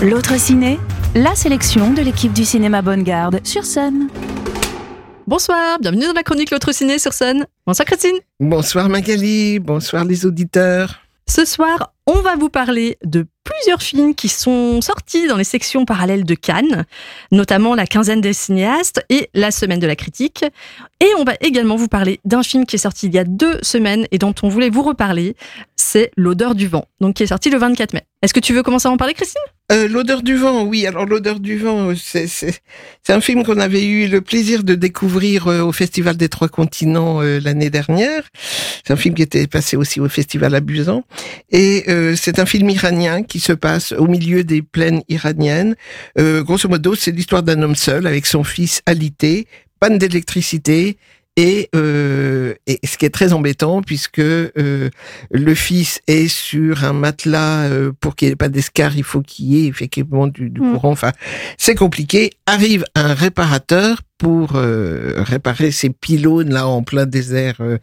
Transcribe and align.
L'autre 0.00 0.38
ciné, 0.38 0.78
la 1.14 1.34
sélection 1.34 1.92
de 1.92 2.00
l'équipe 2.00 2.32
du 2.32 2.46
cinéma 2.46 2.80
Bonne 2.80 3.02
Garde 3.02 3.46
sur 3.46 3.66
Sun. 3.66 4.08
Bonsoir, 5.26 5.78
bienvenue 5.80 6.06
dans 6.06 6.14
la 6.14 6.22
chronique 6.22 6.50
L'autre 6.50 6.72
ciné 6.72 6.98
sur 6.98 7.12
Sun. 7.12 7.44
Bonsoir 7.66 7.84
Christine. 7.84 8.16
Bonsoir 8.38 8.88
Magali, 8.88 9.58
bonsoir 9.58 10.06
les 10.06 10.24
auditeurs. 10.24 11.00
Ce 11.26 11.44
soir, 11.44 11.92
on 12.06 12.22
va 12.22 12.36
vous 12.36 12.48
parler 12.48 12.96
de 13.04 13.26
plusieurs 13.44 13.82
films 13.82 14.14
qui 14.14 14.28
sont 14.28 14.80
sortis 14.80 15.26
dans 15.26 15.36
les 15.36 15.44
sections 15.44 15.84
parallèles 15.84 16.24
de 16.24 16.34
Cannes, 16.34 16.84
notamment 17.32 17.74
la 17.74 17.86
quinzaine 17.86 18.20
des 18.20 18.32
cinéastes 18.32 19.04
et 19.08 19.30
la 19.34 19.50
semaine 19.50 19.80
de 19.80 19.86
la 19.86 19.96
critique. 19.96 20.44
Et 21.00 21.08
on 21.16 21.24
va 21.24 21.34
également 21.40 21.76
vous 21.76 21.88
parler 21.88 22.20
d'un 22.24 22.42
film 22.42 22.66
qui 22.66 22.76
est 22.76 22.80
sorti 22.80 23.06
il 23.06 23.14
y 23.14 23.18
a 23.18 23.24
deux 23.24 23.58
semaines 23.62 24.06
et 24.10 24.18
dont 24.18 24.34
on 24.42 24.48
voulait 24.48 24.70
vous 24.70 24.82
reparler. 24.82 25.34
C'est 25.76 26.10
L'odeur 26.16 26.54
du 26.54 26.68
vent, 26.68 26.86
donc 27.00 27.14
qui 27.14 27.22
est 27.22 27.28
sorti 27.28 27.50
le 27.50 27.58
24 27.58 27.94
mai. 27.94 28.02
Est-ce 28.22 28.34
que 28.34 28.40
tu 28.40 28.52
veux 28.52 28.62
commencer 28.62 28.86
à 28.86 28.90
en 28.90 28.98
parler, 28.98 29.14
Christine? 29.14 29.40
Euh, 29.72 29.88
L'odeur 29.88 30.22
du 30.22 30.36
vent, 30.36 30.64
oui. 30.64 30.86
Alors 30.86 31.06
l'odeur 31.06 31.40
du 31.40 31.56
vent, 31.56 31.92
c'est 31.96 32.52
un 33.08 33.20
film 33.20 33.44
qu'on 33.44 33.58
avait 33.58 33.84
eu 33.84 34.08
le 34.08 34.20
plaisir 34.20 34.62
de 34.62 34.74
découvrir 34.74 35.46
euh, 35.46 35.62
au 35.62 35.72
Festival 35.72 36.16
des 36.16 36.28
Trois 36.28 36.48
Continents 36.48 37.22
euh, 37.22 37.40
l'année 37.42 37.70
dernière. 37.70 38.24
C'est 38.84 38.92
un 38.92 38.96
film 38.96 39.14
qui 39.14 39.22
était 39.22 39.46
passé 39.46 39.76
aussi 39.76 40.00
au 40.00 40.08
Festival 40.08 40.54
Abusan. 40.54 41.04
Et 41.50 41.86
c'est 42.16 42.38
un 42.38 42.46
film 42.46 42.68
iranien 42.70 43.22
qui 43.30 43.40
se 43.40 43.52
passe 43.54 43.92
au 43.92 44.06
milieu 44.06 44.44
des 44.44 44.60
plaines 44.60 45.02
iraniennes. 45.08 45.76
grosso 46.16 46.68
modo, 46.68 46.94
c'est 46.94 47.12
l'histoire 47.12 47.42
d'un 47.42 47.62
homme 47.62 47.76
seul 47.76 48.06
avec 48.06 48.26
son 48.26 48.44
fils 48.44 48.82
alité, 48.86 49.46
panne 49.78 49.96
d'électricité 49.96 50.98
et, 51.36 51.70
euh, 51.74 52.54
et, 52.66 52.78
ce 52.84 52.98
qui 52.98 53.06
est 53.06 53.10
très 53.10 53.32
embêtant 53.32 53.82
puisque 53.82 54.18
euh, 54.18 54.90
le 55.30 55.54
fils 55.54 56.00
est 56.06 56.28
sur 56.28 56.84
un 56.84 56.92
matelas 56.92 57.68
euh, 57.68 57.92
pour 57.98 58.16
qu'il 58.16 58.28
n'y 58.28 58.32
ait 58.32 58.36
pas 58.36 58.48
d'escar, 58.48 58.96
il 58.96 59.04
faut 59.04 59.22
qu'il 59.22 59.46
y 59.46 59.64
ait 59.64 59.68
effectivement 59.68 60.26
du, 60.26 60.50
du 60.50 60.60
mm. 60.60 60.72
courant. 60.72 60.90
Enfin, 60.90 61.12
c'est 61.56 61.74
compliqué. 61.74 62.30
Arrive 62.46 62.84
un 62.94 63.14
réparateur 63.14 64.02
pour 64.20 64.54
euh, 64.54 65.14
réparer 65.16 65.70
ces 65.70 65.88
pylônes 65.88 66.52
là 66.52 66.68
en 66.68 66.82
plein 66.82 67.06
désert 67.06 67.56
euh, 67.60 67.78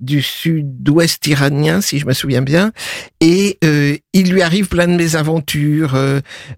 du 0.00 0.22
sud-ouest 0.22 1.26
iranien, 1.26 1.82
si 1.82 1.98
je 1.98 2.06
me 2.06 2.14
souviens 2.14 2.40
bien. 2.40 2.72
Et 3.20 3.58
euh, 3.62 3.98
il 4.14 4.32
lui 4.32 4.40
arrive 4.40 4.68
plein 4.68 4.88
de 4.88 4.94
mésaventures. 4.94 5.92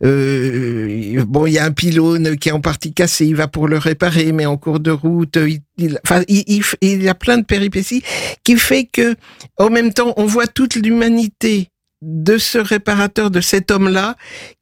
bon, 0.01 1.47
il 1.47 1.53
y 1.53 1.59
a 1.59 1.65
un 1.65 1.73
pylône 1.73 2.37
qui 2.37 2.49
est 2.49 2.53
en 2.53 2.61
partie 2.61 2.93
cassé, 2.93 3.27
il 3.27 3.35
va 3.35 3.49
pour 3.49 3.67
le 3.67 3.77
réparer, 3.77 4.31
mais 4.31 4.47
en 4.47 4.57
cours 4.57 4.79
de 4.79 4.93
route, 4.93 5.37
il, 5.79 5.99
enfin, 6.05 6.23
il, 6.29 6.45
il, 6.47 6.63
il 6.81 7.03
y 7.03 7.09
a 7.09 7.15
plein 7.17 7.39
de 7.39 7.45
péripéties 7.45 8.05
qui 8.45 8.57
fait 8.57 8.85
que, 8.85 9.17
en 9.57 9.69
même 9.69 9.93
temps, 9.93 10.15
on 10.17 10.27
voit 10.27 10.47
toute 10.47 10.77
l'humanité 10.77 11.71
de 12.05 12.39
ce 12.39 12.59
réparateur, 12.59 13.31
de 13.31 13.41
cet 13.41 13.71
homme-là, 13.71 14.17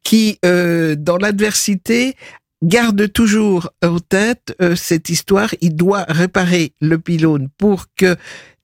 qui, 0.05 0.39
euh, 0.45 0.95
dans 0.97 1.17
l'adversité, 1.17 2.15
garde 2.63 3.13
toujours 3.13 3.71
en 3.83 3.99
tête 3.99 4.55
euh, 4.61 4.77
cette 4.77 5.09
histoire. 5.09 5.55
Il 5.61 5.77
doit 5.77 6.05
réparer 6.09 6.75
le 6.81 6.99
pylône 6.99 7.49
pour 7.59 7.87
que 7.97 8.17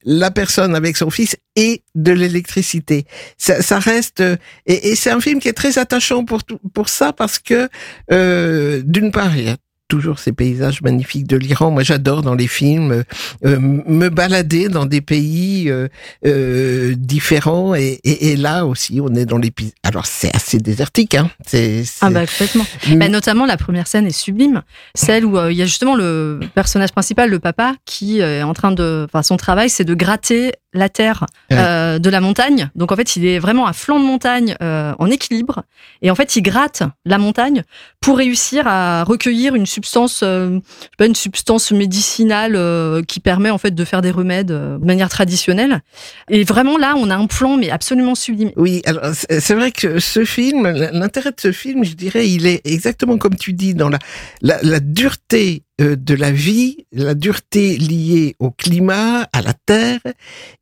la 0.05 0.31
personne 0.31 0.75
avec 0.75 0.97
son 0.97 1.11
fils 1.11 1.37
ait 1.57 1.83
de 1.95 2.13
l'électricité. 2.13 3.05
Ça, 3.37 3.61
ça, 3.63 3.79
reste 3.79 4.21
et, 4.67 4.91
et 4.91 4.95
c'est 4.97 5.11
un 5.11 5.21
film 5.21 5.41
qui 5.41 5.49
est 5.49 5.53
très 5.53 5.79
attachant 5.79 6.25
pour 6.25 6.43
pour 6.73 6.89
ça 6.89 7.13
parce 7.13 7.39
que 7.39 7.69
euh, 8.13 8.83
d'une 8.85 9.11
part 9.11 9.37
il 9.37 9.45
y 9.45 9.49
a 9.49 9.57
toujours 9.89 10.19
ces 10.19 10.33
paysages 10.33 10.83
magnifiques 10.83 11.27
de 11.27 11.37
l'Iran. 11.37 11.71
Moi, 11.71 11.83
j'adore 11.83 12.23
dans 12.23 12.35
les 12.35 12.47
films 12.47 13.05
euh, 13.45 13.59
me 13.59 14.09
balader 14.11 14.69
dans 14.69 14.85
des 14.85 15.01
pays 15.01 15.71
euh, 15.71 15.89
euh, 16.27 16.95
différents 16.97 17.75
et, 17.75 17.99
et, 18.05 18.31
et, 18.33 18.37
là 18.37 18.67
aussi, 18.67 19.01
on 19.03 19.15
est 19.15 19.25
dans 19.25 19.39
les 19.39 19.53
Alors, 19.83 20.07
c'est 20.07 20.35
assez 20.37 20.59
désertique, 20.59 21.15
hein. 21.15 21.31
C'est, 21.47 21.83
Ah 22.03 22.11
bah 22.11 22.27
complètement. 22.27 22.67
Mm. 22.87 22.99
Bah, 22.99 23.09
notamment, 23.09 23.47
la 23.47 23.57
première 23.57 23.87
scène 23.87 24.07
est 24.07 24.11
sublime, 24.11 24.63
celle 24.95 25.25
où 25.25 25.39
il 25.49 25.57
y 25.57 25.63
a 25.63 25.67
justement 25.67 25.97
le 25.97 26.39
personnage 26.55 26.93
principal, 26.93 27.31
le 27.31 27.39
papa, 27.39 27.75
qui 27.87 28.21
est 28.21 28.43
en 28.43 28.53
train 28.53 28.73
de, 28.73 29.07
enfin, 29.09 29.23
son 29.23 29.39
travail, 29.39 29.71
c'est 29.71 29.85
de 29.85 29.95
gratter 29.95 30.53
la 30.75 30.91
terre 30.91 31.25
de 31.51 32.11
la 32.11 32.21
montagne. 32.21 32.71
Donc 32.75 32.93
en 32.93 32.97
fait, 32.97 33.17
il 33.17 33.25
est 33.25 33.39
vraiment 33.39 33.67
à 33.67 33.73
flanc 33.73 33.99
de 33.99 34.05
montagne, 34.05 34.55
en 34.61 35.07
équilibre, 35.07 35.63
et 36.03 36.11
en 36.11 36.15
fait, 36.15 36.37
il 36.37 36.43
gratte 36.43 36.83
la 37.07 37.19
montagne 37.19 37.63
pour 38.01 38.19
réussir 38.19 38.67
à 38.67 39.05
recueillir 39.05 39.55
une 39.55 39.67
substance, 39.79 40.21
euh, 40.25 40.59
une 41.01 41.15
substance 41.15 41.71
médicinale 41.71 42.57
euh, 42.57 43.03
qui 43.03 43.21
permet 43.21 43.51
en 43.51 43.59
fait 43.59 43.75
de 43.75 43.85
faire 43.85 44.03
des 44.03 44.11
remèdes 44.11 44.51
euh, 44.51 44.79
de 44.79 44.85
manière 44.85 45.09
traditionnelle. 45.09 45.83
Et 46.29 46.43
vraiment 46.45 46.77
là, 46.79 46.95
on 46.97 47.11
a 47.11 47.17
un 47.17 47.27
plan 47.27 47.57
mais 47.57 47.71
absolument 47.71 48.15
sublime. 48.15 48.51
Oui, 48.57 48.83
alors 48.87 49.13
c'est 49.15 49.55
vrai 49.55 49.71
que 49.71 50.01
ce 50.01 50.25
film, 50.25 50.67
l'intérêt 50.67 51.31
de 51.31 51.41
ce 51.41 51.53
film, 51.53 51.85
je 51.85 51.95
dirais, 51.95 52.29
il 52.29 52.47
est 52.47 52.67
exactement 52.67 53.19
comme 53.19 53.37
tu 53.37 53.53
dis 53.53 53.75
dans 53.75 53.89
la, 53.89 53.99
la 54.43 54.81
dureté 54.81 55.63
de 55.79 56.15
la 56.15 56.33
vie, 56.33 56.87
la 56.93 57.15
dureté 57.15 57.77
liée 57.79 58.35
au 58.41 58.51
climat, 58.51 59.29
à 59.33 59.43
la 59.43 59.53
terre, 59.53 60.01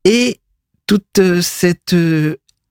et 0.05 0.39
toute 0.85 1.19
cette 1.41 1.95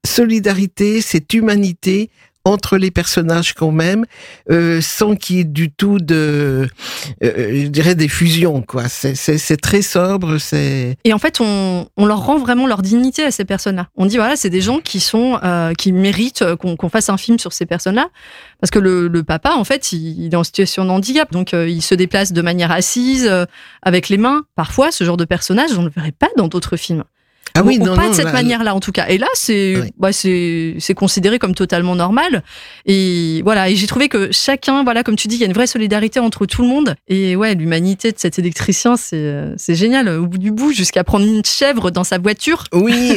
solidarité, 0.05 1.01
cette 1.01 1.33
humanité 1.33 2.09
entre 2.47 2.77
les 2.77 2.91
personnages 2.91 3.53
quand 3.53 3.71
même, 3.71 4.05
euh, 4.49 4.81
sans 4.81 5.15
qu'il 5.15 5.35
y 5.37 5.39
ait 5.39 5.43
du 5.43 5.71
tout 5.71 5.99
de, 5.99 6.67
euh, 7.23 7.63
je 7.63 7.67
dirais, 7.67 7.95
des 7.95 8.07
fusions. 8.07 8.61
quoi. 8.61 8.83
C'est 8.89 9.61
très 9.61 9.81
sobre. 9.81 10.37
c'est 10.39 10.97
Et 11.03 11.13
en 11.13 11.19
fait, 11.19 11.39
on, 11.41 11.87
on, 11.97 12.05
leur 12.05 12.25
rend 12.25 12.37
vraiment 12.37 12.67
leur 12.67 12.81
dignité 12.81 13.23
à 13.23 13.31
ces 13.31 13.45
personnes-là. 13.45 13.87
On 13.95 14.05
dit 14.05 14.17
voilà, 14.17 14.35
c'est 14.35 14.49
des 14.49 14.61
gens 14.61 14.79
qui 14.79 14.99
sont, 14.99 15.39
euh, 15.43 15.73
qui 15.73 15.91
méritent 15.91 16.43
qu'on 16.55 16.89
fasse 16.89 17.09
un 17.09 17.17
film 17.17 17.39
sur 17.39 17.53
ces 17.53 17.65
personnes-là, 17.65 18.09
parce 18.59 18.71
que 18.71 18.79
le, 18.79 19.07
le, 19.07 19.23
papa, 19.23 19.51
en 19.51 19.63
fait, 19.63 19.91
il, 19.91 20.25
il, 20.25 20.33
est 20.33 20.37
en 20.37 20.43
situation 20.43 20.85
de 20.85 20.89
handicap, 20.89 21.31
donc 21.31 21.53
euh, 21.53 21.69
il 21.69 21.81
se 21.81 21.95
déplace 21.95 22.33
de 22.33 22.41
manière 22.41 22.71
assise, 22.71 23.27
euh, 23.27 23.45
avec 23.81 24.09
les 24.09 24.17
mains. 24.17 24.43
Parfois, 24.55 24.91
ce 24.91 25.03
genre 25.03 25.17
de 25.17 25.25
personnage, 25.25 25.71
on 25.77 25.81
ne 25.81 25.87
le 25.87 25.91
verrait 25.95 26.11
pas 26.11 26.29
dans 26.37 26.47
d'autres 26.47 26.77
films. 26.77 27.03
Ah 27.57 27.63
oui, 27.63 27.79
non, 27.79 27.95
pas 27.95 28.03
non, 28.03 28.09
de 28.11 28.15
cette 28.15 28.31
manière-là 28.31 28.75
en 28.75 28.79
tout 28.79 28.91
cas. 28.91 29.07
Et 29.07 29.17
là, 29.17 29.27
c'est 29.33 29.93
bah, 29.97 30.11
c'est 30.11 30.75
c'est 30.79 30.93
considéré 30.93 31.39
comme 31.39 31.55
totalement 31.55 31.95
normal. 31.95 32.43
Et 32.85 33.41
voilà. 33.43 33.69
Et 33.69 33.75
j'ai 33.75 33.87
trouvé 33.87 34.09
que 34.09 34.29
chacun, 34.31 34.83
voilà, 34.83 35.03
comme 35.03 35.15
tu 35.15 35.27
dis, 35.27 35.35
il 35.35 35.41
y 35.41 35.43
a 35.43 35.47
une 35.47 35.53
vraie 35.53 35.67
solidarité 35.67 36.19
entre 36.19 36.45
tout 36.45 36.61
le 36.61 36.67
monde. 36.67 36.95
Et 37.07 37.35
ouais, 37.35 37.55
l'humanité 37.55 38.11
de 38.11 38.19
cet 38.19 38.39
électricien, 38.39 38.97
c'est 38.97 39.53
c'est 39.57 39.75
génial. 39.75 40.07
Au 40.09 40.27
bout 40.27 40.37
du 40.37 40.51
bout, 40.51 40.71
jusqu'à 40.71 41.03
prendre 41.03 41.25
une 41.25 41.43
chèvre 41.43 41.91
dans 41.91 42.03
sa 42.03 42.17
voiture. 42.17 42.63
Oui. 42.73 43.15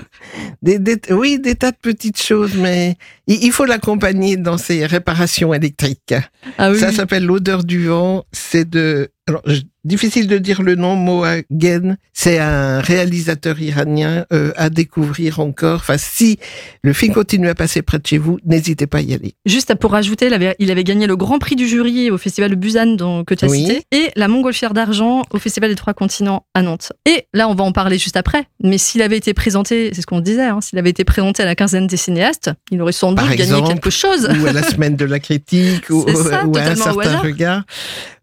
des, 0.62 0.78
des, 0.78 1.00
oui, 1.10 1.38
des 1.38 1.54
tas 1.54 1.70
de 1.70 1.76
petites 1.76 2.20
choses, 2.20 2.54
mais 2.56 2.96
il, 3.26 3.52
faut 3.52 3.64
l'accompagner 3.64 4.36
dans 4.36 4.58
ses 4.58 4.86
réparations 4.86 5.52
électriques. 5.52 6.14
Ah 6.58 6.70
oui. 6.70 6.78
Ça 6.78 6.92
s'appelle 6.92 7.24
l'odeur 7.24 7.64
du 7.64 7.86
vent. 7.86 8.24
C'est 8.32 8.68
de 8.68 9.10
alors, 9.28 9.42
difficile 9.82 10.28
de 10.28 10.38
dire 10.38 10.62
le 10.62 10.76
nom, 10.76 10.94
Mohagen, 10.94 11.96
c'est 12.12 12.38
un 12.38 12.80
réalisateur 12.80 13.60
iranien 13.60 14.24
euh, 14.32 14.52
à 14.54 14.70
découvrir 14.70 15.40
encore. 15.40 15.80
Enfin, 15.80 15.98
si 15.98 16.38
le 16.82 16.92
film 16.92 17.12
continue 17.12 17.48
à 17.48 17.56
passer 17.56 17.82
près 17.82 17.98
de 17.98 18.06
chez 18.06 18.18
vous, 18.18 18.38
n'hésitez 18.44 18.86
pas 18.86 18.98
à 18.98 19.00
y 19.00 19.14
aller. 19.14 19.34
Juste 19.44 19.74
pour 19.74 19.90
rajouter, 19.90 20.26
il 20.26 20.34
avait, 20.34 20.54
il 20.60 20.70
avait 20.70 20.84
gagné 20.84 21.08
le 21.08 21.16
Grand 21.16 21.40
Prix 21.40 21.56
du 21.56 21.66
jury 21.66 22.08
au 22.12 22.18
Festival 22.18 22.50
de 22.50 22.54
Busan 22.54 22.94
dont, 22.94 23.24
que 23.24 23.34
tu 23.34 23.46
as 23.46 23.48
oui. 23.48 23.66
cité, 23.66 23.82
et 23.90 24.10
la 24.14 24.28
Montgolfière 24.28 24.74
d'argent 24.74 25.22
au 25.32 25.38
Festival 25.38 25.70
des 25.70 25.76
Trois 25.76 25.94
Continents 25.94 26.46
à 26.54 26.62
Nantes. 26.62 26.92
Et 27.04 27.26
là, 27.34 27.48
on 27.48 27.56
va 27.56 27.64
en 27.64 27.72
parler 27.72 27.98
juste 27.98 28.16
après, 28.16 28.44
mais 28.62 28.78
s'il 28.78 29.02
avait 29.02 29.16
été 29.16 29.34
présenté, 29.34 29.90
c'est 29.92 30.02
ce 30.02 30.06
qu'on 30.06 30.20
disait, 30.20 30.44
hein, 30.44 30.60
s'il 30.60 30.78
avait 30.78 30.90
été 30.90 31.02
présenté 31.02 31.42
à 31.42 31.46
la 31.46 31.56
quinzaine 31.56 31.88
des 31.88 31.96
cinéastes, 31.96 32.52
il 32.70 32.80
aurait 32.80 32.92
sans 32.92 33.12
doute 33.16 33.36
gagné 33.36 33.62
quelque 33.62 33.90
chose. 33.90 34.28
Ou 34.40 34.46
à 34.46 34.52
la 34.52 34.62
semaine 34.62 34.96
de 34.96 35.04
la 35.04 35.18
critique, 35.18 35.84
ou, 35.90 36.06
ça, 36.14 36.44
ou 36.46 36.56
à 36.56 36.60
un 36.60 36.76
certain 36.76 37.18
regard 37.18 37.62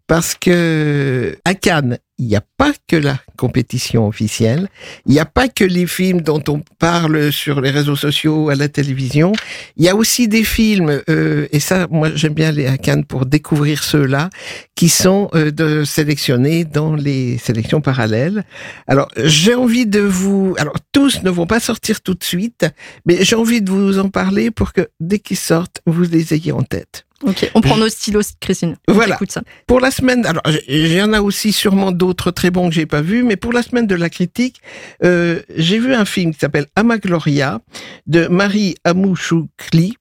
parce 0.06 0.34
que 0.34 1.36
à 1.44 1.54
Cannes, 1.54 1.98
il 2.18 2.26
n'y 2.26 2.36
a 2.36 2.42
pas 2.56 2.72
que 2.86 2.94
la 2.94 3.18
compétition 3.36 4.06
officielle, 4.06 4.68
il 5.06 5.12
n'y 5.12 5.18
a 5.18 5.24
pas 5.24 5.48
que 5.48 5.64
les 5.64 5.86
films 5.86 6.20
dont 6.20 6.42
on 6.48 6.60
parle 6.78 7.32
sur 7.32 7.60
les 7.60 7.70
réseaux 7.70 7.96
sociaux, 7.96 8.50
à 8.50 8.54
la 8.54 8.68
télévision, 8.68 9.32
il 9.76 9.84
y 9.84 9.88
a 9.88 9.96
aussi 9.96 10.28
des 10.28 10.44
films, 10.44 11.02
euh, 11.08 11.48
et 11.50 11.58
ça, 11.58 11.88
moi 11.90 12.10
j'aime 12.14 12.34
bien 12.34 12.50
aller 12.50 12.66
à 12.66 12.78
Cannes 12.78 13.04
pour 13.04 13.26
découvrir 13.26 13.82
ceux-là, 13.82 14.30
qui 14.76 14.88
sont 14.88 15.28
euh, 15.34 15.50
de 15.50 15.84
sélectionnés 15.84 16.64
dans 16.64 16.94
les 16.94 17.38
sélections 17.38 17.80
parallèles. 17.80 18.44
Alors 18.86 19.08
j'ai 19.16 19.54
envie 19.54 19.86
de 19.86 20.00
vous, 20.00 20.54
alors 20.58 20.76
tous 20.92 21.22
ne 21.22 21.30
vont 21.30 21.46
pas 21.46 21.60
sortir 21.60 22.00
tout 22.00 22.14
de 22.14 22.24
suite, 22.24 22.66
mais 23.06 23.24
j'ai 23.24 23.36
envie 23.36 23.62
de 23.62 23.70
vous 23.70 23.98
en 23.98 24.08
parler 24.08 24.50
pour 24.50 24.72
que 24.72 24.88
dès 25.00 25.18
qu'ils 25.18 25.36
sortent, 25.36 25.80
vous 25.86 26.02
les 26.02 26.34
ayez 26.34 26.52
en 26.52 26.62
tête. 26.62 27.06
Ok, 27.26 27.50
on 27.54 27.60
prend 27.60 27.76
nos 27.76 27.88
stylos, 27.88 28.22
Christine. 28.40 28.76
On 28.88 28.92
voilà. 28.92 29.18
Ça. 29.28 29.42
Pour 29.66 29.80
la 29.80 29.90
semaine, 29.90 30.26
alors 30.26 30.42
il 30.68 30.92
y 30.92 31.00
en 31.00 31.12
a 31.12 31.20
aussi 31.20 31.52
sûrement 31.52 31.92
d'autres 31.92 32.30
très 32.30 32.50
bons 32.50 32.68
que 32.68 32.74
j'ai 32.74 32.86
pas 32.86 33.00
vus, 33.00 33.22
mais 33.22 33.36
pour 33.36 33.52
la 33.52 33.62
semaine 33.62 33.86
de 33.86 33.94
la 33.94 34.10
critique, 34.10 34.60
euh, 35.02 35.40
j'ai 35.56 35.78
vu 35.78 35.94
un 35.94 36.04
film 36.04 36.32
qui 36.32 36.40
s'appelle 36.40 36.66
Amagloria 36.76 37.60
de 38.06 38.26
Marie 38.28 38.74
Amouchoukli. 38.84 39.96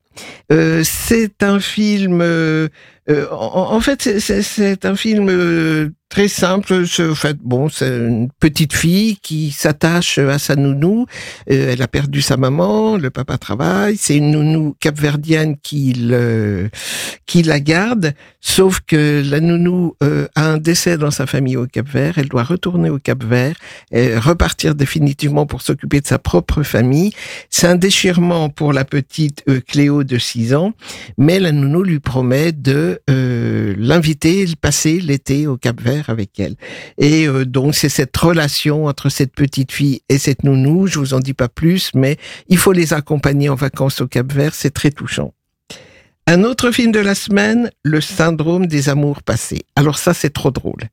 Euh, 0.52 0.84
c'est 0.84 1.42
un 1.44 1.60
film 1.60 2.20
euh, 2.22 2.68
Euh, 3.09 3.27
en, 3.31 3.79
fait, 3.81 4.19
c'est 4.19 4.85
un 4.85 4.95
film 4.95 5.27
euh, 5.29 5.89
très 6.07 6.27
simple. 6.27 6.85
En 7.00 7.15
fait, 7.15 7.38
bon, 7.41 7.67
c'est 7.67 7.88
une 7.88 8.29
petite 8.39 8.73
fille 8.73 9.17
qui 9.17 9.51
s'attache 9.51 10.19
à 10.19 10.39
sa 10.39 10.55
nounou. 10.55 11.05
Euh, 11.51 11.73
elle 11.73 11.81
a 11.81 11.88
perdu 11.88 12.21
sa 12.21 12.38
maman, 12.38 12.97
le 12.97 13.09
papa 13.09 13.38
travaille. 13.38 13.97
C'est 13.97 14.15
une 14.17 14.31
nounou 14.31 14.75
capverdienne 14.79 15.57
qui 15.61 15.94
le, 15.94 16.69
qui 17.25 17.44
la 17.44 17.59
garde. 17.59 18.13
Sauf 18.39 18.81
que 18.85 19.23
la 19.25 19.39
nounou 19.39 19.95
euh, 20.03 20.27
a 20.35 20.45
un 20.45 20.57
décès 20.57 20.97
dans 20.97 21.11
sa 21.11 21.25
famille 21.25 21.57
au 21.57 21.65
Cap-Vert. 21.65 22.17
Elle 22.17 22.29
doit 22.29 22.44
retourner 22.44 22.89
au 22.89 23.00
Cap-Vert, 23.00 23.55
et 23.91 24.17
repartir 24.17 24.75
définitivement 24.75 25.45
pour 25.45 25.61
s'occuper 25.61 26.00
de 26.00 26.07
sa 26.07 26.19
propre 26.19 26.63
famille. 26.63 27.11
C'est 27.50 27.67
un 27.67 27.75
déchirement 27.75 28.50
pour 28.50 28.71
la 28.71 28.85
petite 28.85 29.44
Cléo 29.67 30.03
de 30.03 30.17
6 30.17 30.53
ans, 30.53 30.73
mais 31.17 31.39
la 31.39 31.51
nounou 31.51 31.83
lui 31.83 32.00
promet 32.00 32.51
de 32.51 32.93
l'inviter, 33.07 34.45
passer 34.60 35.00
l'été 35.00 35.48
au 35.48 35.57
Cap-Vert 35.57 36.10
avec 36.10 36.40
elle. 36.40 36.56
Et 36.98 37.28
euh, 37.28 37.45
donc 37.45 37.75
c'est 37.75 37.90
cette 37.90 38.16
relation 38.16 38.86
entre 38.86 39.10
cette 39.10 39.34
petite 39.34 39.72
fille 39.72 40.01
et 40.10 40.18
cette 40.18 40.44
nounou. 40.44 40.88
Je 40.88 41.00
vous 41.00 41.13
en 41.13 41.19
dis 41.19 41.34
pas 41.34 41.50
plus, 41.50 41.92
mais 41.94 42.18
il 42.48 42.57
faut 42.57 42.72
les 42.72 42.94
accompagner 42.94 43.50
en 43.50 43.56
vacances 43.56 44.01
au 44.01 44.07
Cap 44.07 44.31
Vert. 44.31 44.56
C'est 44.56 44.74
très 44.74 44.92
touchant. 44.92 45.34
Un 46.25 46.44
autre 46.44 46.72
film 46.72 46.92
de 46.92 47.00
la 47.00 47.16
semaine, 47.16 47.69
Le 47.84 48.00
syndrome 48.00 48.68
des 48.68 48.90
amours 48.90 49.24
passés. 49.24 49.63
Alors 49.75 49.98
ça, 49.98 50.13
c'est 50.13 50.31
trop 50.31 50.51
drôle. 50.51 50.89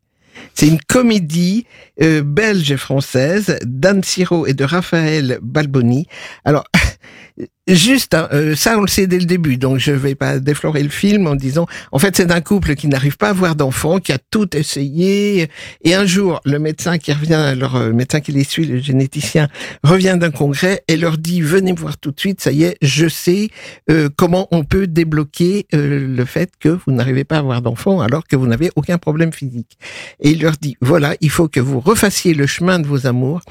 C'est 0.54 0.66
une 0.66 0.80
comédie 0.80 1.66
euh, 2.02 2.22
belge 2.22 2.70
et 2.72 2.76
française 2.76 3.58
d'Anne 3.64 4.02
Siro 4.02 4.46
et 4.46 4.54
de 4.54 4.64
Raphaël 4.64 5.38
Balboni. 5.42 6.06
Alors, 6.44 6.64
Juste, 7.70 8.14
hein, 8.14 8.28
euh, 8.32 8.56
ça 8.56 8.76
on 8.76 8.80
le 8.80 8.88
sait 8.88 9.06
dès 9.06 9.18
le 9.18 9.26
début, 9.26 9.56
donc 9.56 9.78
je 9.78 9.92
vais 9.92 10.16
pas 10.16 10.40
déflorer 10.40 10.82
le 10.82 10.88
film 10.88 11.28
en 11.28 11.36
disant, 11.36 11.66
en 11.92 12.00
fait 12.00 12.16
c'est 12.16 12.32
un 12.32 12.40
couple 12.40 12.74
qui 12.74 12.88
n'arrive 12.88 13.16
pas 13.16 13.28
à 13.28 13.30
avoir 13.30 13.54
d'enfant, 13.54 14.00
qui 14.00 14.10
a 14.10 14.18
tout 14.18 14.56
essayé, 14.56 15.48
et 15.84 15.94
un 15.94 16.04
jour 16.04 16.40
le 16.44 16.58
médecin 16.58 16.98
qui 16.98 17.12
revient, 17.12 17.54
leur 17.56 17.76
euh, 17.76 17.92
médecin 17.92 18.18
qui 18.20 18.32
les 18.32 18.42
suit, 18.42 18.64
le 18.64 18.80
généticien, 18.80 19.48
revient 19.84 20.16
d'un 20.18 20.32
congrès 20.32 20.82
et 20.88 20.96
leur 20.96 21.16
dit, 21.16 21.42
venez 21.42 21.72
me 21.72 21.78
voir 21.78 21.96
tout 21.96 22.10
de 22.10 22.18
suite, 22.18 22.40
ça 22.40 22.50
y 22.50 22.64
est, 22.64 22.76
je 22.82 23.06
sais 23.06 23.50
euh, 23.88 24.08
comment 24.16 24.48
on 24.50 24.64
peut 24.64 24.88
débloquer 24.88 25.66
le 25.72 26.24
fait 26.24 26.50
que 26.58 26.70
vous 26.70 26.92
n'arrivez 26.92 27.22
pas 27.22 27.36
à 27.36 27.40
avoir 27.40 27.62
d'enfant 27.62 28.00
alors 28.00 28.26
que 28.26 28.34
vous 28.34 28.48
n'avez 28.48 28.70
aucun 28.74 28.98
problème 28.98 29.32
physique. 29.32 29.78
Et 30.20 30.30
il 30.30 30.42
leur 30.42 30.54
dit, 30.60 30.76
voilà, 30.80 31.14
il 31.20 31.30
faut 31.30 31.46
que 31.46 31.60
vous 31.60 31.78
refassiez 31.78 32.34
le 32.34 32.48
chemin 32.48 32.80
de 32.80 32.86
vos 32.86 33.06
amours, 33.06 33.42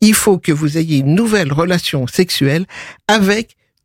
il 0.00 0.14
faut 0.14 0.38
que 0.38 0.50
vous 0.50 0.78
ayez 0.78 0.98
une 0.98 1.14
nouvelle 1.14 1.52
relation 1.52 2.08
sexuelle 2.08 2.66
avec 3.06 3.37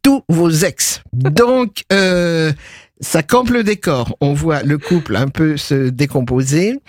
tous 0.03 0.21
vos 0.29 0.51
ex. 0.51 1.01
Donc, 1.13 1.83
euh, 1.91 2.53
ça 2.99 3.23
campe 3.23 3.49
le 3.49 3.63
décor. 3.63 4.15
On 4.21 4.33
voit 4.33 4.61
le 4.63 4.77
couple 4.77 5.15
un 5.15 5.27
peu 5.27 5.57
se 5.57 5.89
décomposer. 5.89 6.79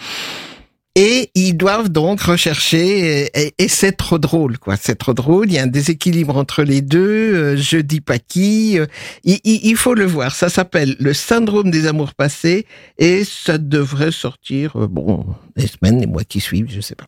Et 0.97 1.31
ils 1.35 1.55
doivent 1.55 1.89
donc 1.89 2.21
rechercher, 2.21 3.29
et, 3.35 3.69
c'est 3.69 3.97
trop 3.97 4.21
drôle, 4.21 4.59
quoi. 4.59 4.77
C'est 4.77 4.95
trop 4.95 5.13
drôle. 5.13 5.51
Il 5.51 5.55
y 5.55 5.59
a 5.59 5.65
un 5.65 5.67
déséquilibre 5.67 6.37
entre 6.37 6.63
les 6.63 6.83
deux. 6.83 7.35
Euh, 7.35 7.57
je 7.57 7.79
dis 7.79 8.01
pas 8.01 8.21
qui. 8.21 8.79
Euh, 8.79 8.87
il, 9.25 9.41
il, 9.45 9.75
faut 9.75 9.95
le 9.95 10.05
voir. 10.05 10.37
Ça 10.37 10.49
s'appelle 10.49 10.95
le 11.01 11.13
syndrome 11.13 11.73
des 11.73 11.89
amours 11.89 12.15
passés, 12.15 12.67
et 12.99 13.25
ça 13.25 13.59
devrait 13.59 14.13
sortir, 14.13 14.77
euh, 14.77 14.87
bon, 14.87 15.27
les 15.57 15.67
semaines, 15.67 15.99
les 15.99 16.07
mois 16.07 16.23
qui 16.23 16.39
suivent, 16.39 16.71
je 16.71 16.81
sais 16.81 16.95
pas. 16.95 17.07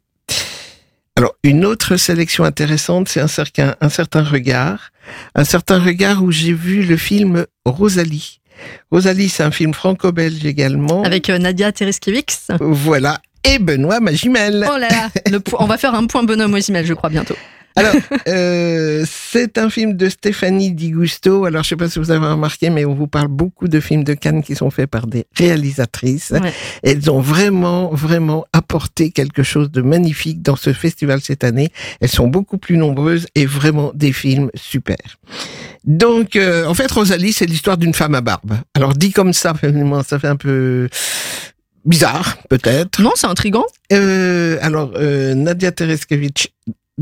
Alors, 1.18 1.34
une 1.42 1.64
autre 1.64 1.96
sélection 1.96 2.44
intéressante, 2.44 3.08
c'est 3.08 3.20
un 3.20 3.26
certain, 3.26 3.74
un 3.80 3.88
certain 3.88 4.22
regard. 4.22 4.90
Un 5.34 5.44
certain 5.44 5.78
regard 5.78 6.22
où 6.22 6.30
j'ai 6.30 6.52
vu 6.52 6.82
le 6.82 6.98
film 6.98 7.46
Rosalie. 7.64 8.40
Rosalie, 8.90 9.30
c'est 9.30 9.42
un 9.42 9.50
film 9.50 9.72
franco-belge 9.72 10.44
également. 10.44 11.02
Avec 11.04 11.30
euh, 11.30 11.38
Nadia 11.38 11.72
Tereskiewicz. 11.72 12.48
Voilà. 12.60 13.18
Et 13.44 13.58
Benoît 13.58 14.00
Magimel. 14.00 14.66
Oh 14.70 14.76
là 14.76 14.88
là, 14.88 15.40
on 15.58 15.64
va 15.64 15.78
faire 15.78 15.94
un 15.94 16.06
point 16.06 16.22
bonhomme 16.22 16.50
Magimel, 16.50 16.84
je 16.84 16.92
crois, 16.92 17.08
bientôt. 17.08 17.36
Alors, 17.76 17.94
euh, 18.28 19.04
c'est 19.06 19.58
un 19.58 19.70
film 19.70 19.92
de 19.94 20.08
Stéphanie 20.08 20.72
Di 20.72 20.90
Gusto. 20.90 21.44
Alors, 21.44 21.62
je 21.62 21.68
sais 21.68 21.76
pas 21.76 21.88
si 21.88 21.98
vous 21.98 22.10
avez 22.10 22.26
remarqué, 22.26 22.70
mais 22.70 22.84
on 22.84 22.94
vous 22.94 23.06
parle 23.06 23.28
beaucoup 23.28 23.68
de 23.68 23.80
films 23.80 24.02
de 24.02 24.14
Cannes 24.14 24.42
qui 24.42 24.54
sont 24.54 24.70
faits 24.70 24.90
par 24.90 25.06
des 25.06 25.26
réalisatrices. 25.36 26.32
Elles 26.82 27.10
ont 27.10 27.20
vraiment, 27.20 27.90
vraiment 27.90 28.46
apporté 28.52 29.10
quelque 29.10 29.42
chose 29.42 29.70
de 29.70 29.82
magnifique 29.82 30.42
dans 30.42 30.56
ce 30.56 30.72
festival 30.72 31.20
cette 31.20 31.44
année. 31.44 31.70
Elles 32.00 32.08
sont 32.08 32.28
beaucoup 32.28 32.58
plus 32.58 32.78
nombreuses 32.78 33.26
et 33.34 33.46
vraiment 33.46 33.92
des 33.94 34.12
films 34.12 34.50
super. 34.54 34.96
Donc, 35.84 36.34
euh, 36.34 36.66
en 36.66 36.74
fait, 36.74 36.90
Rosalie, 36.90 37.32
c'est 37.32 37.46
l'histoire 37.46 37.76
d'une 37.76 37.94
femme 37.94 38.14
à 38.14 38.20
barbe. 38.20 38.54
Alors, 38.74 38.94
dit 38.94 39.12
comme 39.12 39.32
ça, 39.32 39.52
ça 40.04 40.18
fait 40.18 40.28
un 40.28 40.36
peu 40.36 40.88
bizarre, 41.84 42.36
peut-être. 42.48 43.00
Non, 43.00 43.12
c'est 43.14 43.28
intrigant. 43.28 43.64
Euh, 43.92 44.58
alors, 44.60 44.92
euh, 44.96 45.34
Nadia 45.34 45.72
Tereskevich 45.72 46.52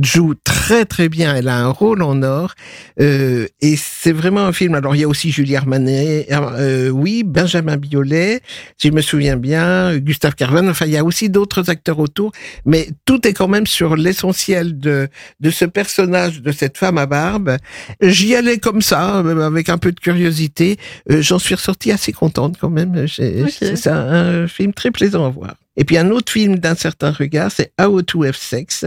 joue 0.00 0.34
très 0.42 0.84
très 0.84 1.08
bien. 1.08 1.34
Elle 1.34 1.48
a 1.48 1.56
un 1.56 1.68
rôle 1.68 2.02
en 2.02 2.22
or 2.22 2.54
euh, 3.00 3.46
et 3.60 3.76
c'est 3.76 4.12
vraiment 4.12 4.40
un 4.40 4.52
film. 4.52 4.74
Alors 4.74 4.94
il 4.94 5.00
y 5.00 5.04
a 5.04 5.08
aussi 5.08 5.30
Julie 5.30 5.56
Armanet, 5.56 6.26
euh, 6.30 6.88
oui, 6.88 7.22
Benjamin 7.24 7.76
Biolay, 7.76 8.40
si 8.78 8.88
je 8.88 8.92
me 8.92 9.00
souviens 9.00 9.36
bien, 9.36 9.96
Gustave 9.98 10.34
Carvan. 10.34 10.68
Enfin, 10.68 10.86
il 10.86 10.92
y 10.92 10.96
a 10.96 11.04
aussi 11.04 11.28
d'autres 11.28 11.70
acteurs 11.70 11.98
autour, 11.98 12.32
mais 12.64 12.88
tout 13.04 13.26
est 13.26 13.32
quand 13.32 13.48
même 13.48 13.66
sur 13.66 13.96
l'essentiel 13.96 14.78
de 14.78 15.08
de 15.40 15.50
ce 15.50 15.64
personnage 15.64 16.42
de 16.42 16.52
cette 16.52 16.78
femme 16.78 16.98
à 16.98 17.06
barbe. 17.06 17.56
J'y 18.00 18.34
allais 18.34 18.58
comme 18.58 18.82
ça, 18.82 19.18
avec 19.18 19.68
un 19.68 19.78
peu 19.78 19.92
de 19.92 20.00
curiosité. 20.00 20.76
Euh, 21.10 21.22
j'en 21.22 21.38
suis 21.38 21.54
ressortie 21.54 21.92
assez 21.92 22.12
contente 22.12 22.56
quand 22.60 22.70
même. 22.70 23.06
C'est 23.08 23.86
un 23.86 24.48
film 24.48 24.72
très 24.72 24.90
plaisant 24.90 25.26
à 25.26 25.30
voir. 25.30 25.54
Et 25.76 25.84
puis 25.84 25.98
un 25.98 26.10
autre 26.10 26.30
film 26.30 26.58
d'un 26.58 26.74
certain 26.74 27.10
regard, 27.10 27.50
c'est 27.50 27.72
How 27.80 28.02
to 28.02 28.22
Have 28.24 28.36
Sex. 28.36 28.84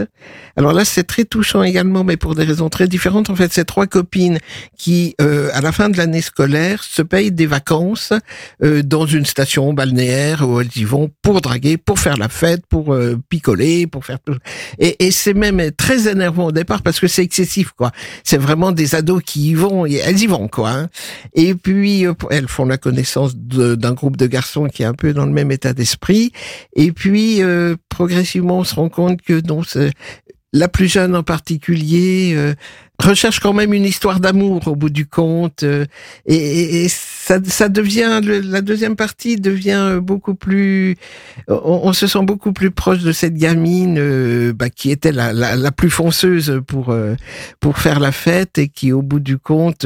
Alors 0.56 0.72
là, 0.72 0.84
c'est 0.84 1.04
très 1.04 1.24
touchant 1.24 1.62
également, 1.62 2.04
mais 2.04 2.16
pour 2.16 2.34
des 2.34 2.44
raisons 2.44 2.68
très 2.68 2.88
différentes. 2.88 3.30
En 3.30 3.36
fait, 3.36 3.52
c'est 3.52 3.64
trois 3.64 3.86
copines 3.86 4.38
qui, 4.76 5.14
euh, 5.20 5.50
à 5.52 5.60
la 5.60 5.72
fin 5.72 5.88
de 5.88 5.96
l'année 5.96 6.22
scolaire, 6.22 6.82
se 6.82 7.02
payent 7.02 7.32
des 7.32 7.46
vacances 7.46 8.12
euh, 8.62 8.82
dans 8.82 9.06
une 9.06 9.26
station 9.26 9.72
balnéaire 9.72 10.48
où 10.48 10.60
elles 10.60 10.76
y 10.76 10.84
vont 10.84 11.10
pour 11.22 11.40
draguer, 11.40 11.76
pour 11.76 11.98
faire 11.98 12.16
la 12.16 12.28
fête, 12.28 12.64
pour 12.66 12.94
euh, 12.94 13.18
picoler, 13.28 13.86
pour 13.86 14.04
faire 14.04 14.18
tout. 14.20 14.36
Et, 14.78 15.06
et 15.06 15.10
c'est 15.10 15.34
même 15.34 15.70
très 15.72 16.08
énervant 16.08 16.46
au 16.46 16.52
départ 16.52 16.82
parce 16.82 17.00
que 17.00 17.06
c'est 17.06 17.22
excessif, 17.22 17.72
quoi. 17.72 17.92
C'est 18.24 18.38
vraiment 18.38 18.72
des 18.72 18.94
ados 18.94 19.22
qui 19.24 19.50
y 19.50 19.54
vont, 19.54 19.84
et 19.86 19.96
elles 19.96 20.20
y 20.20 20.26
vont, 20.26 20.48
quoi. 20.48 20.70
Hein. 20.70 20.88
Et 21.34 21.54
puis 21.54 22.06
elles 22.30 22.48
font 22.48 22.64
la 22.64 22.78
connaissance 22.78 23.36
d'un 23.36 23.92
groupe 23.92 24.16
de 24.16 24.26
garçons 24.26 24.66
qui 24.66 24.82
est 24.82 24.86
un 24.86 24.94
peu 24.94 25.12
dans 25.12 25.26
le 25.26 25.32
même 25.32 25.50
état 25.50 25.72
d'esprit. 25.72 26.32
Et 26.78 26.92
puis, 26.92 27.42
euh, 27.42 27.74
progressivement, 27.88 28.58
on 28.58 28.64
se 28.64 28.76
rend 28.76 28.88
compte 28.88 29.20
que 29.20 29.40
donc, 29.40 29.66
la 30.52 30.68
plus 30.68 30.86
jeune 30.86 31.16
en 31.16 31.24
particulier 31.24 32.34
euh, 32.36 32.54
recherche 33.02 33.40
quand 33.40 33.52
même 33.52 33.74
une 33.74 33.84
histoire 33.84 34.20
d'amour 34.20 34.68
au 34.68 34.76
bout 34.76 34.88
du 34.88 35.04
compte. 35.04 35.64
Euh, 35.64 35.86
et, 36.24 36.84
et 36.84 36.88
ça, 36.88 37.40
ça, 37.44 37.68
devient, 37.68 38.20
la 38.22 38.60
deuxième 38.60 38.94
partie 38.94 39.34
devient 39.34 39.98
beaucoup 40.00 40.36
plus... 40.36 40.96
On, 41.48 41.92
se 41.92 42.06
sent 42.06 42.22
beaucoup 42.22 42.52
plus 42.52 42.70
proche 42.70 43.00
de 43.00 43.10
cette 43.10 43.34
gamine 43.34 44.52
bah, 44.52 44.70
qui 44.70 44.92
était 44.92 45.10
la, 45.10 45.32
la, 45.32 45.56
la, 45.56 45.72
plus 45.72 45.90
fonceuse 45.90 46.62
pour, 46.64 46.94
pour 47.58 47.78
faire 47.78 47.98
la 47.98 48.12
fête 48.12 48.56
et 48.58 48.68
qui, 48.68 48.92
au 48.92 49.02
bout 49.02 49.20
du 49.20 49.36
compte, 49.36 49.84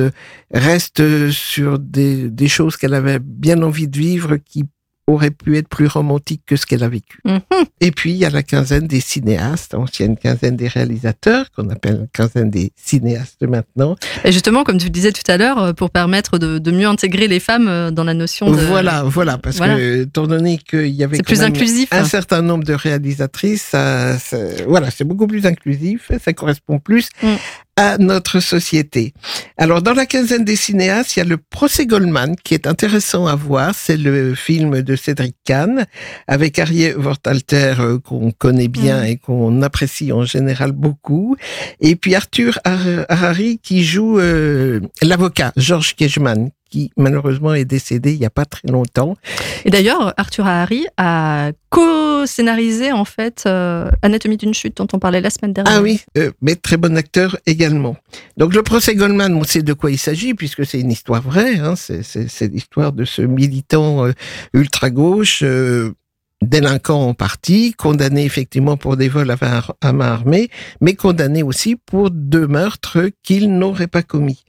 reste 0.53 1.31
sur 1.31 1.79
des, 1.79 2.29
des 2.29 2.49
choses 2.49 2.77
qu'elle 2.77 2.95
avait 2.95 3.19
bien 3.19 3.63
envie 3.63 3.89
de 3.89 3.97
vivre 3.97 4.37
qui 4.37 4.67
aurait 5.07 5.31
pu 5.31 5.57
être 5.57 5.69
plus 5.69 5.87
romantique 5.87 6.43
que 6.47 6.57
ce 6.57 6.65
qu'elle 6.65 6.85
a 6.85 6.89
vécu. 6.89 7.19
Mhm. 7.25 7.41
Et 7.81 7.91
puis, 7.91 8.13
il 8.13 8.17
y 8.17 8.25
a 8.25 8.31
la 8.31 8.43
quinzaine 8.43 8.87
des 8.87 9.01
cinéastes, 9.01 9.75
ancienne 9.75 10.17
quinzaine 10.17 10.57
des 10.57 10.69
réalisateurs, 10.69 11.51
qu'on 11.51 11.69
appelle 11.71 12.01
la 12.01 12.07
quinzaine 12.13 12.51
des 12.51 12.73
cinéastes 12.77 13.43
maintenant. 13.43 13.97
Et 14.25 14.33
justement, 14.33 14.63
comme 14.63 14.79
tu 14.79 14.87
le 14.87 14.91
disais 14.91 15.13
tout 15.13 15.29
à 15.29 15.37
l'heure, 15.37 15.59
euh, 15.59 15.73
pour 15.73 15.91
permettre 15.91 16.39
de, 16.39 16.71
mieux 16.71 16.87
intégrer 16.87 17.29
les 17.29 17.41
femmes 17.41 17.69
euh, 17.69 17.91
dans 17.91 18.05
la 18.05 18.15
notion 18.15 18.51
de... 18.51 18.57
Voilà, 18.57 19.03
voilà, 19.03 19.39
parce 19.39 19.59
que, 19.59 20.03
étant 20.03 20.27
donné 20.27 20.59
qu'il 20.59 20.87
y 20.89 21.05
avait 21.05 21.19
plus 21.19 21.43
inclusif, 21.43 21.89
un 21.93 22.05
certain 22.05 22.41
nombre 22.41 22.65
de 22.65 22.73
réalisatrices, 22.73 23.63
ça, 23.63 24.17
voilà, 24.67 24.91
c'est 24.91 25.05
beaucoup 25.05 25.27
plus 25.27 25.47
inclusif, 25.47 26.11
ça 26.23 26.33
correspond 26.33 26.79
plus 26.79 27.09
mm 27.23 27.37
à 27.77 27.97
notre 27.99 28.41
société. 28.41 29.15
Alors, 29.57 29.81
dans 29.81 29.95
la 29.95 30.07
quinzaine 30.07 30.45
des 30.45 30.57
cinéastes, 30.57 31.17
il 31.17 31.21
y 31.21 31.23
a 31.23 31.25
le 31.25 31.39
procès 31.39 31.87
Goldman 31.87 32.37
qui 32.37 32.55
est 32.55 32.67
intéressant 32.67 33.27
à 33.27 33.35
voir. 33.35 33.75
C'est 33.75 33.97
le 33.97 34.35
film 34.35 34.83
de 34.83 34.97
Cédric 34.97 35.37
Kahn 35.45 35.87
avec 36.27 36.59
Arié 36.59 36.95
Wortalter 36.95 37.75
euh, 37.79 37.99
qu'on 37.99 38.31
connaît 38.31 38.69
bien 38.69 39.03
mm. 39.03 39.07
et 39.07 39.17
qu'on 39.17 39.63
apprécie 39.63 40.13
en 40.13 40.25
général 40.25 40.73
beaucoup. 40.73 41.37
Et 41.81 41.97
puis 41.97 42.15
Arthur 42.15 42.59
Harari 42.65 43.59
qui 43.63 43.85
joue 43.85 44.19
euh, 44.19 44.81
l'avocat 45.01 45.53
Georges 45.57 45.95
Kejman 45.97 46.51
qui 46.73 46.91
malheureusement 46.97 47.53
est 47.53 47.67
décédé 47.67 48.15
il 48.15 48.19
n'y 48.19 48.25
a 48.25 48.31
pas 48.31 48.47
très 48.47 48.67
longtemps. 48.69 49.15
Et 49.67 49.71
d'ailleurs, 49.71 50.15
Arthur 50.17 50.47
Harry 50.47 50.87
a 50.97 51.51
co-scénarisé 51.69 52.93
en 52.93 53.05
fait 53.05 53.45
euh, 53.47 53.91
Anatomie 54.01 54.39
d'une 54.39 54.55
chute 54.55 54.79
dont 54.79 54.87
on 54.95 54.99
parlait 54.99 55.21
la 55.21 55.29
semaine 55.29 55.53
dernière. 55.53 55.75
Ah 55.77 55.83
oui, 55.83 56.01
euh, 56.17 56.31
mais 56.41 56.57
très 56.57 56.79
bon 56.79 56.97
acteur 56.97 57.37
également. 57.47 57.97
Donc 58.39 58.55
le 58.55 58.63
procès 58.63 58.95
Goldman, 58.95 59.35
on 59.35 59.45
sait 59.45 59.63
de 59.63 59.75
quoi 59.75 59.91
il 59.91 59.99
s'agit 59.99 60.33
puisque 60.33 60.65
c'est 60.65 60.81
une 60.81 60.91
histoire 60.91 61.21
vraie. 61.21 61.59
Hein, 61.59 61.75
c'est 61.77 62.49
l'histoire 62.49 62.93
de 62.93 63.05
ce 63.05 63.21
militant 63.21 64.07
euh, 64.07 64.13
ultra 64.55 64.89
gauche 66.43 66.49
délinquant 66.49 67.09
en 67.09 67.15
partie, 67.15 67.75
condamné 67.75 68.25
effectivement 68.25 68.77
pour 68.77 68.97
des 68.97 69.09
vols 69.09 69.35
à 69.81 69.93
main 69.93 70.07
armée, 70.07 70.51
mais 70.81 70.95
condamné 70.95 71.43
aussi 71.43 71.77
pour 71.77 72.11
deux 72.11 72.47
meurtres 72.47 73.11
qu'il 73.23 73.57
n'aurait 73.57 73.87
pas 73.87 74.03
commis. 74.03 74.45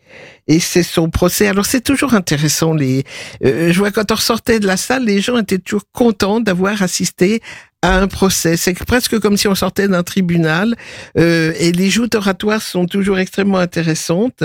Et 0.47 0.59
c'est 0.59 0.83
son 0.83 1.09
procès. 1.09 1.47
Alors 1.47 1.65
c'est 1.65 1.81
toujours 1.81 2.13
intéressant. 2.13 2.73
Les, 2.73 3.03
euh, 3.43 3.71
je 3.71 3.79
vois 3.79 3.91
quand 3.91 4.11
on 4.11 4.15
ressortait 4.15 4.59
de 4.59 4.67
la 4.67 4.77
salle, 4.77 5.05
les 5.05 5.21
gens 5.21 5.37
étaient 5.37 5.57
toujours 5.57 5.83
contents 5.91 6.39
d'avoir 6.39 6.81
assisté 6.81 7.41
à 7.83 7.99
un 7.99 8.07
procès. 8.07 8.57
C'est 8.57 8.73
presque 8.85 9.19
comme 9.19 9.37
si 9.37 9.47
on 9.47 9.55
sortait 9.55 9.87
d'un 9.87 10.03
tribunal. 10.03 10.75
Euh, 11.17 11.53
et 11.59 11.71
les 11.71 11.89
joutes 11.89 12.15
oratoires 12.15 12.61
sont 12.61 12.85
toujours 12.85 13.19
extrêmement 13.19 13.57
intéressantes. 13.57 14.43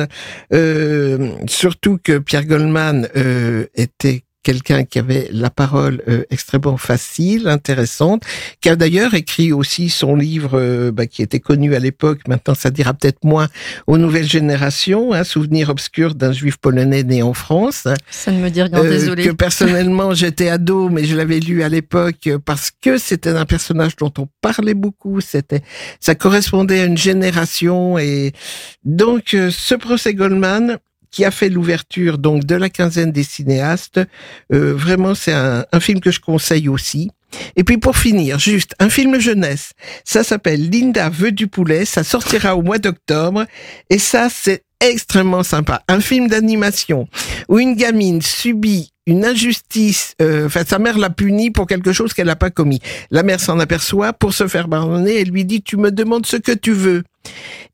Euh, 0.53 1.31
surtout 1.47 1.99
que 2.03 2.19
Pierre 2.19 2.45
Goldman 2.45 3.09
euh, 3.17 3.67
était 3.75 4.25
quelqu'un 4.49 4.85
qui 4.85 4.99
avait 4.99 5.29
la 5.31 5.51
parole 5.51 6.01
euh, 6.09 6.25
extrêmement 6.31 6.79
facile, 6.79 7.49
intéressante, 7.49 8.23
qui 8.63 8.71
a 8.71 8.77
d'ailleurs 8.77 9.13
écrit 9.13 9.53
aussi 9.53 9.91
son 9.91 10.17
livre 10.17 10.53
euh, 10.55 10.91
bah, 10.91 11.07
qui 11.07 11.21
était 11.21 11.39
connu 11.39 11.75
à 11.75 11.79
l'époque, 11.79 12.21
maintenant 12.27 12.55
ça 12.55 12.71
dira 12.71 12.95
peut-être 12.95 13.25
moins 13.25 13.49
aux 13.87 13.99
nouvelles 13.99 14.27
générations, 14.27 15.13
un 15.13 15.21
hein, 15.21 15.25
souvenir 15.25 15.69
obscur 15.69 16.15
d'un 16.15 16.33
juif 16.33 16.57
polonais 16.57 17.03
né 17.03 17.23
en 17.23 17.35
France. 17.35 17.87
Ça 18.11 18.33
ne 18.33 18.39
me 18.39 18.49
dit 18.49 18.63
rien, 18.63 18.73
euh, 18.73 18.89
désolé. 18.89 19.27
Que 19.27 19.33
personnellement 19.33 20.15
j'étais 20.15 20.49
ado, 20.49 20.89
mais 20.89 21.05
je 21.05 21.15
l'avais 21.15 21.41
lu 21.41 21.63
à 21.63 21.69
l'époque 21.69 22.31
parce 22.47 22.71
que 22.71 22.97
c'était 22.97 23.37
un 23.37 23.45
personnage 23.45 23.97
dont 23.97 24.15
on 24.17 24.29
parlait 24.41 24.73
beaucoup. 24.73 25.21
C'était, 25.21 25.61
ça 26.01 26.15
correspondait 26.15 26.81
à 26.81 26.85
une 26.87 26.97
génération 26.97 27.99
et 27.99 28.33
donc 28.87 29.37
ce 29.51 29.75
procès 29.75 30.15
Goldman, 30.15 30.79
qui 31.19 31.25
a 31.25 31.33
fait 31.33 31.49
l'ouverture 31.49 32.17
donc 32.17 32.45
de 32.45 32.55
la 32.55 32.71
quinzaine 32.71 33.11
des 33.11 33.25
cinéastes. 33.25 33.99
Euh, 34.53 34.73
vraiment, 34.73 35.17
c'est 35.17 35.33
un, 35.33 35.67
un, 35.73 35.81
film 35.81 35.99
que 35.99 36.13
je 36.13 36.21
conseille 36.21 36.69
aussi. 36.69 37.11
Et 37.57 37.65
puis 37.65 37.77
pour 37.77 37.97
finir, 37.97 38.39
juste 38.39 38.77
un 38.79 38.89
film 38.89 39.19
jeunesse. 39.19 39.73
Ça 40.05 40.23
s'appelle 40.23 40.71
Linda 40.71 41.09
veut 41.09 41.33
du 41.33 41.49
poulet. 41.49 41.85
Ça 41.85 42.05
sortira 42.05 42.55
au 42.55 42.63
mois 42.63 42.79
d'octobre. 42.79 43.47
Et 43.91 43.99
ça, 43.99 44.29
c'est 44.31 44.63
extrêmement 44.79 45.43
sympa. 45.43 45.83
Un 45.89 45.99
film 45.99 46.29
d'animation 46.29 47.09
où 47.49 47.59
une 47.59 47.75
gamine 47.75 48.23
subit 48.23 48.93
une 49.09 49.25
injustice, 49.25 50.15
euh, 50.21 50.47
enfin 50.47 50.65
sa 50.67 50.79
mère 50.79 50.99
l'a 50.99 51.09
punie 51.09 51.51
pour 51.51 51.67
quelque 51.67 51.93
chose 51.93 52.13
qu'elle 52.13 52.27
n'a 52.27 52.37
pas 52.37 52.51
commis. 52.51 52.81
La 53.11 53.23
mère 53.23 53.41
s'en 53.41 53.59
aperçoit 53.59 54.13
pour 54.13 54.35
se 54.35 54.47
faire 54.47 54.69
pardonner, 54.69 55.21
elle 55.21 55.31
lui 55.31 55.47
dit 55.47 55.63
tu 55.63 55.79
me 55.79 55.91
demandes 55.91 56.27
ce 56.27 56.37
que 56.37 56.53
tu 56.53 56.73
veux. 56.73 57.03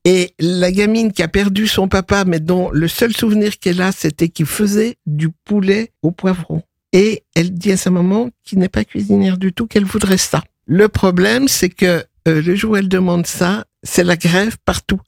Et 0.04 0.32
la 0.38 0.70
gamine 0.70 1.12
qui 1.12 1.22
a 1.24 1.28
perdu 1.28 1.66
son 1.66 1.88
papa, 1.88 2.24
mais 2.24 2.38
dont 2.38 2.70
le 2.70 2.86
seul 2.86 3.14
souvenir 3.14 3.58
qu'elle 3.58 3.82
a, 3.82 3.90
c'était 3.90 4.28
qu'il 4.28 4.46
faisait 4.46 4.96
du 5.06 5.28
poulet 5.44 5.90
au 6.02 6.12
poivron. 6.12 6.62
Et 6.92 7.24
elle 7.34 7.52
dit 7.52 7.72
à 7.72 7.76
sa 7.76 7.90
maman, 7.90 8.30
qui 8.44 8.56
n'est 8.56 8.68
pas 8.68 8.84
cuisinière 8.84 9.36
du 9.36 9.52
tout, 9.52 9.66
qu'elle 9.66 9.84
voudrait 9.84 10.18
ça. 10.18 10.44
Le 10.66 10.88
problème, 10.88 11.48
c'est 11.48 11.68
que 11.68 12.04
euh, 12.28 12.42
le 12.42 12.54
jour 12.54 12.72
où 12.72 12.76
elle 12.76 12.88
demande 12.88 13.26
ça, 13.26 13.64
c'est 13.82 14.04
la 14.04 14.16
grève 14.16 14.56
partout. 14.64 15.00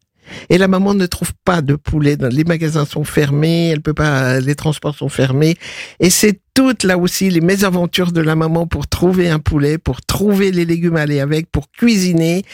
Et 0.50 0.59
la 0.59 0.68
maman 0.68 0.95
ne 0.95 1.06
trouve 1.06 1.33
pas 1.45 1.62
de 1.62 1.75
poulet. 1.75 2.16
Les 2.30 2.45
magasins 2.45 2.85
sont 2.85 3.04
fermés, 3.04 3.68
elle 3.68 3.80
peut 3.80 3.95
pas, 3.95 4.40
les 4.40 4.54
transports 4.54 4.95
sont 4.95 5.09
fermés. 5.09 5.56
Et 6.00 6.11
c'est 6.11 6.40
toutes 6.54 6.85
là 6.85 6.99
aussi 6.99 7.30
les 7.30 7.40
mésaventures 7.40 8.12
de 8.12 8.21
la 8.21 8.37
maman 8.37 8.66
pour 8.66 8.87
trouver 8.87 9.28
un 9.28 9.38
poulet, 9.38 9.78
pour 9.78 10.02
trouver 10.02 10.50
les 10.50 10.64
légumes 10.64 10.97
à 10.97 11.02
aller 11.02 11.21
avec, 11.21 11.50
pour 11.50 11.71
cuisiner 11.71 12.45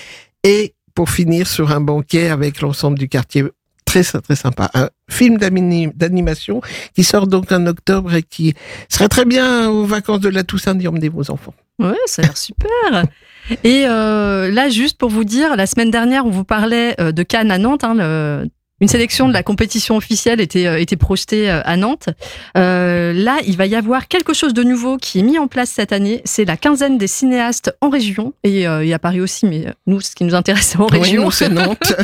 et 0.44 0.74
pour 0.94 1.10
finir 1.10 1.46
sur 1.46 1.72
un 1.72 1.80
banquet 1.80 2.28
avec 2.28 2.60
l'ensemble 2.60 2.98
du 2.98 3.08
quartier. 3.08 3.44
Très, 3.84 4.04
très 4.04 4.36
sympa. 4.36 4.70
Un 4.72 4.88
film 5.10 5.36
d'animation 5.36 6.62
qui 6.94 7.04
sort 7.04 7.26
donc 7.26 7.52
en 7.52 7.66
octobre 7.66 8.14
et 8.14 8.22
qui 8.22 8.54
serait 8.88 9.08
très 9.08 9.26
bien 9.26 9.68
aux 9.68 9.84
vacances 9.84 10.20
de 10.20 10.30
la 10.30 10.44
Toussaint 10.44 10.74
d'y 10.74 10.88
emmener 10.88 11.10
vos 11.10 11.30
enfants. 11.30 11.54
Ouais, 11.78 11.92
ça 12.06 12.22
a 12.22 12.26
l'air 12.26 12.36
super. 12.36 13.04
Et 13.64 13.84
euh, 13.86 14.50
là, 14.50 14.68
juste 14.68 14.98
pour 14.98 15.10
vous 15.10 15.24
dire, 15.24 15.56
la 15.56 15.66
semaine 15.66 15.90
dernière, 15.90 16.26
on 16.26 16.30
vous 16.30 16.44
parlait 16.44 16.94
euh, 17.00 17.12
de 17.12 17.22
Cannes 17.22 17.50
à 17.50 17.58
Nantes, 17.58 17.84
hein, 17.84 17.94
le 17.94 18.48
une 18.82 18.88
sélection 18.88 19.28
de 19.28 19.32
la 19.32 19.44
compétition 19.44 19.96
officielle 19.96 20.40
était, 20.40 20.66
euh, 20.66 20.80
était 20.80 20.96
projetée 20.96 21.48
euh, 21.48 21.60
à 21.64 21.76
Nantes. 21.76 22.08
Euh, 22.56 23.12
là, 23.12 23.38
il 23.46 23.56
va 23.56 23.66
y 23.66 23.76
avoir 23.76 24.08
quelque 24.08 24.34
chose 24.34 24.54
de 24.54 24.64
nouveau 24.64 24.96
qui 24.96 25.20
est 25.20 25.22
mis 25.22 25.38
en 25.38 25.46
place 25.46 25.70
cette 25.70 25.92
année. 25.92 26.20
C'est 26.24 26.44
la 26.44 26.56
quinzaine 26.56 26.98
des 26.98 27.06
cinéastes 27.06 27.72
en 27.80 27.90
région 27.90 28.34
et, 28.42 28.66
euh, 28.66 28.84
et 28.84 28.92
à 28.92 28.98
Paris 28.98 29.20
aussi, 29.20 29.46
mais 29.46 29.66
nous, 29.86 30.00
ce 30.00 30.16
qui 30.16 30.24
nous 30.24 30.34
intéresse, 30.34 30.66
c'est 30.72 30.80
en 30.80 30.86
région. 30.86 31.30
C'est 31.30 31.48
Nantes. 31.52 31.94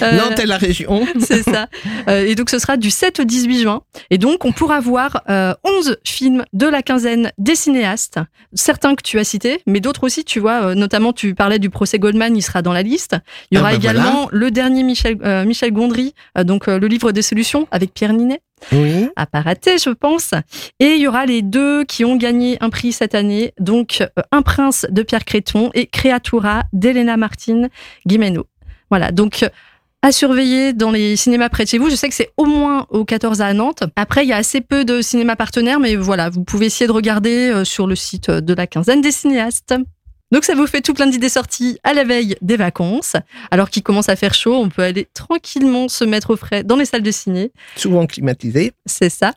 Nantes 0.00 0.40
est 0.40 0.46
la 0.46 0.56
région. 0.56 1.06
c'est 1.20 1.44
ça. 1.44 1.68
et 2.08 2.34
donc, 2.34 2.50
ce 2.50 2.58
sera 2.58 2.76
du 2.76 2.90
7 2.90 3.20
au 3.20 3.24
18 3.24 3.60
juin. 3.60 3.82
Et 4.10 4.18
donc, 4.18 4.44
on 4.44 4.50
pourra 4.50 4.80
voir 4.80 5.22
11 5.28 5.98
films 6.02 6.44
de 6.52 6.66
la 6.66 6.82
quinzaine 6.82 7.30
des 7.38 7.54
cinéastes. 7.54 8.18
Certains 8.54 8.96
que 8.96 9.02
tu 9.02 9.20
as 9.20 9.24
cités, 9.24 9.62
mais 9.66 9.78
d'autres 9.78 10.02
aussi, 10.02 10.24
tu 10.24 10.40
vois, 10.40 10.74
notamment, 10.74 11.12
tu 11.12 11.36
parlais 11.36 11.60
du 11.60 11.70
procès 11.70 12.00
Goldman, 12.00 12.36
il 12.36 12.42
sera 12.42 12.60
dans 12.60 12.72
la 12.72 12.82
liste. 12.82 13.16
Il 13.52 13.58
y 13.58 13.60
aura 13.60 13.68
ah 13.68 13.72
bah 13.72 13.76
également 13.76 14.28
le 14.32 14.50
dernier 14.50 14.82
Michel, 14.82 15.16
Michel 15.46 15.72
Gondry, 15.72 16.12
euh, 16.23 16.23
donc 16.42 16.68
euh, 16.68 16.78
le 16.78 16.86
livre 16.86 17.12
des 17.12 17.22
solutions 17.22 17.68
avec 17.70 17.94
Pierre 17.94 18.12
Ninet. 18.12 18.40
Oui. 18.72 19.08
À 19.16 19.26
pas 19.26 19.40
rater, 19.40 19.78
je 19.78 19.90
pense. 19.90 20.32
Et 20.80 20.94
il 20.94 21.00
y 21.00 21.06
aura 21.06 21.26
les 21.26 21.42
deux 21.42 21.84
qui 21.84 22.04
ont 22.04 22.16
gagné 22.16 22.56
un 22.60 22.70
prix 22.70 22.92
cette 22.92 23.14
année. 23.14 23.52
Donc, 23.60 23.98
euh, 24.00 24.22
Un 24.32 24.42
prince 24.42 24.86
de 24.90 25.02
Pierre 25.02 25.24
Créton 25.24 25.70
et 25.74 25.86
Créatura 25.86 26.62
d'Elena 26.72 27.16
Martine 27.16 27.68
Guimeno. 28.06 28.46
Voilà. 28.90 29.12
Donc, 29.12 29.44
à 30.02 30.12
surveiller 30.12 30.72
dans 30.72 30.90
les 30.90 31.16
cinémas 31.16 31.48
près 31.48 31.64
de 31.64 31.68
chez 31.70 31.78
vous. 31.78 31.90
Je 31.90 31.96
sais 31.96 32.08
que 32.08 32.14
c'est 32.14 32.32
au 32.36 32.44
moins 32.44 32.86
au 32.90 33.04
14 33.04 33.40
à 33.40 33.52
Nantes. 33.54 33.84
Après, 33.96 34.24
il 34.24 34.28
y 34.28 34.32
a 34.32 34.36
assez 34.36 34.60
peu 34.60 34.84
de 34.84 35.00
cinémas 35.00 35.36
partenaires, 35.36 35.80
mais 35.80 35.96
voilà, 35.96 36.28
vous 36.28 36.44
pouvez 36.44 36.66
essayer 36.66 36.86
de 36.86 36.92
regarder 36.92 37.64
sur 37.64 37.86
le 37.86 37.96
site 37.96 38.30
de 38.30 38.54
la 38.54 38.66
quinzaine 38.66 39.00
des 39.00 39.12
cinéastes. 39.12 39.74
Donc 40.34 40.42
ça 40.42 40.56
vous 40.56 40.66
fait 40.66 40.80
tout 40.80 40.94
plein 40.94 41.06
d'idées 41.06 41.28
sorties 41.28 41.78
à 41.84 41.94
la 41.94 42.02
veille 42.02 42.34
des 42.42 42.56
vacances. 42.56 43.14
Alors 43.52 43.70
qu'il 43.70 43.84
commence 43.84 44.08
à 44.08 44.16
faire 44.16 44.34
chaud, 44.34 44.56
on 44.56 44.68
peut 44.68 44.82
aller 44.82 45.06
tranquillement 45.14 45.86
se 45.86 46.02
mettre 46.02 46.30
au 46.30 46.36
frais 46.36 46.64
dans 46.64 46.74
les 46.74 46.86
salles 46.86 47.04
de 47.04 47.10
ciné. 47.12 47.52
Souvent 47.76 48.04
climatisées. 48.04 48.72
C'est 48.84 49.10
ça. 49.10 49.34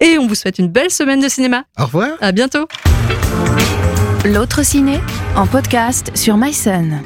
Et 0.00 0.18
on 0.18 0.26
vous 0.26 0.34
souhaite 0.34 0.58
une 0.58 0.66
belle 0.66 0.90
semaine 0.90 1.20
de 1.20 1.28
cinéma. 1.28 1.62
Au 1.78 1.84
revoir. 1.84 2.10
À 2.20 2.32
bientôt. 2.32 2.66
L'autre 4.24 4.64
ciné 4.64 4.98
en 5.36 5.46
podcast 5.46 6.10
sur 6.16 6.36
MySun. 6.36 7.02